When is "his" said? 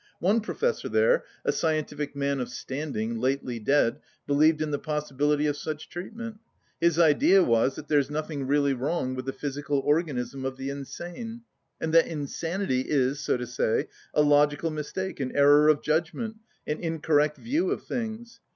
6.79-6.97